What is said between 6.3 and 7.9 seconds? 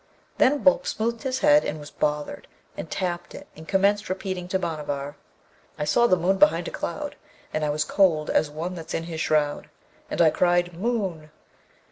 behind a cloud, And I was